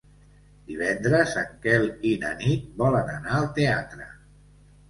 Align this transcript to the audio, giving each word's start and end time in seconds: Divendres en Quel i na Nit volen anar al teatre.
Divendres 0.71 1.35
en 1.41 1.51
Quel 1.67 1.85
i 2.13 2.15
na 2.25 2.31
Nit 2.41 2.65
volen 2.83 3.15
anar 3.19 3.37
al 3.43 3.49
teatre. 3.59 4.09